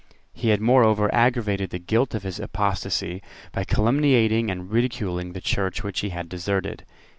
[0.33, 5.83] He had moreover aggravated the guilt of his apostasy by calumniating and ridiculing the Church
[5.83, 6.85] which he had deserted.